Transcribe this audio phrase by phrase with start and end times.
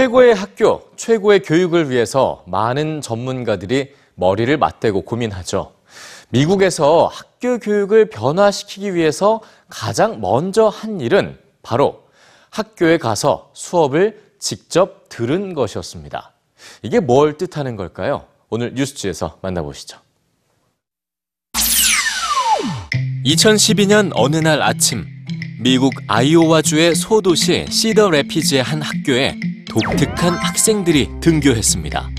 [0.00, 5.74] 최고의 학교, 최고의 교육을 위해서 많은 전문가들이 머리를 맞대고 고민하죠.
[6.30, 12.04] 미국에서 학교 교육을 변화시키기 위해서 가장 먼저 한 일은 바로
[12.48, 16.32] 학교에 가서 수업을 직접 들은 것이었습니다.
[16.80, 18.24] 이게 뭘 뜻하는 걸까요?
[18.48, 19.98] 오늘 뉴스지에서 만나보시죠.
[23.26, 25.04] 2012년 어느 날 아침
[25.60, 29.38] 미국 아이오와주의 소도시 시더 레피즈의 한 학교에
[29.70, 32.10] 독특한 학생들이 등교했습니다.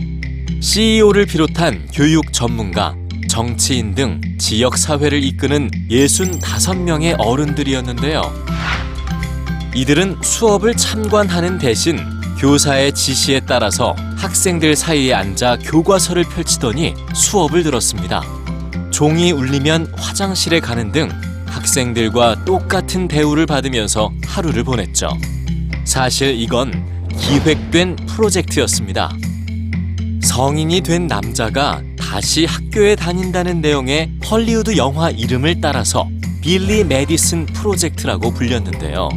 [0.61, 2.95] CEO를 비롯한 교육 전문가,
[3.27, 8.21] 정치인 등 지역 사회를 이끄는 65명의 어른들이었는데요.
[9.75, 11.97] 이들은 수업을 참관하는 대신
[12.39, 18.21] 교사의 지시에 따라서 학생들 사이에 앉아 교과서를 펼치더니 수업을 들었습니다.
[18.91, 21.09] 종이 울리면 화장실에 가는 등
[21.47, 25.09] 학생들과 똑같은 대우를 받으면서 하루를 보냈죠.
[25.83, 29.15] 사실 이건 기획된 프로젝트였습니다.
[30.21, 36.07] 성인이 된 남자가 다시 학교에 다닌다는 내용의 헐리우드 영화 이름을 따라서
[36.41, 39.09] 빌리 메디슨 프로젝트라고 불렸는데요.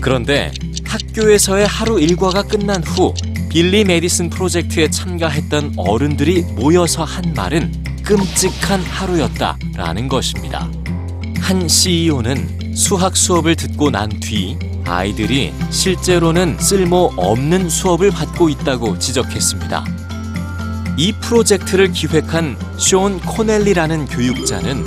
[0.00, 0.52] 그런데
[0.84, 3.14] 학교에서의 하루 일과가 끝난 후
[3.48, 10.70] 빌리 메디슨 프로젝트에 참가했던 어른들이 모여서 한 말은 끔찍한 하루였다라는 것입니다.
[11.40, 19.84] 한 CEO는 수학 수업을 듣고 난 뒤 아이들이 실제로는 쓸모 없는 수업을 받고 있다고 지적했습니다.
[20.96, 24.84] 이 프로젝트를 기획한 쇼온 코넬리라는 교육자는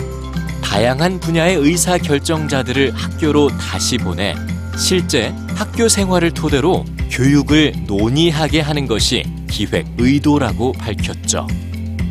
[0.61, 4.35] 다양한 분야의 의사 결정자들을 학교로 다시 보내
[4.77, 11.47] 실제 학교 생활을 토대로 교육을 논의하게 하는 것이 기획 의도라고 밝혔죠.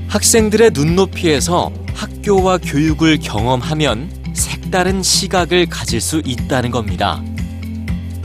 [0.09, 7.23] 학생들의 눈높이에서 학교와 교육을 경험하면 색다른 시각을 가질 수 있다는 겁니다.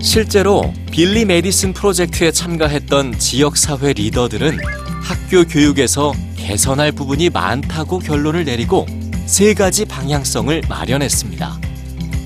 [0.01, 4.59] 실제로 빌리 메디슨 프로젝트에 참가했던 지역사회 리더들은
[5.01, 8.87] 학교 교육에서 개선할 부분이 많다고 결론을 내리고
[9.25, 11.59] 세 가지 방향성을 마련했습니다.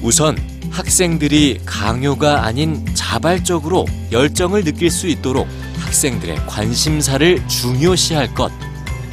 [0.01, 0.37] 우선
[0.71, 5.47] 학생들이 강요가 아닌 자발적으로 열정을 느낄 수 있도록
[5.79, 8.51] 학생들의 관심사를 중요시할 것,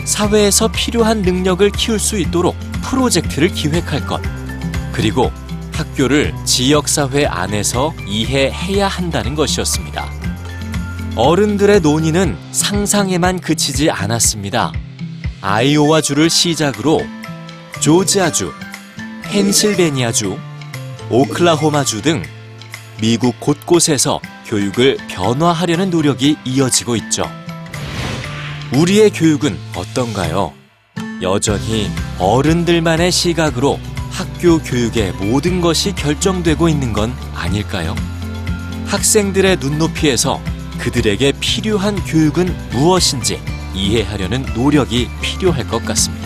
[0.05, 4.21] 사회에서 필요한 능력을 키울 수 있도록 프로젝트를 기획할 것,
[4.93, 5.31] 그리고
[5.73, 10.11] 학교를 지역사회 안에서 이해해야 한다는 것이었습니다.
[11.17, 14.73] 어른들의 논의는 상상에만 그치지 않았습니다.
[15.41, 17.01] 아이오와주를 시작으로
[17.81, 18.53] 조지아주,
[19.25, 20.39] 펜실베니아주,
[21.11, 22.23] 오클라호마주 등
[23.01, 27.25] 미국 곳곳에서 교육을 변화하려는 노력이 이어지고 있죠.
[28.75, 30.53] 우리의 교육은 어떤가요?
[31.21, 33.79] 여전히 어른들만의 시각으로
[34.13, 37.97] 학교 교육의 모든 것이 결정되고 있는 건 아닐까요?
[38.87, 40.41] 학생들의 눈높이에서
[40.79, 43.41] 그들에게 필요한 교육은 무엇인지
[43.75, 46.22] 이해하려는 노력이 필요할 것 같습니다.